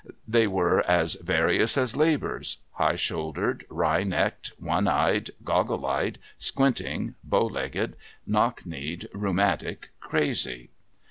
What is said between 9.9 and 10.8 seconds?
crazy.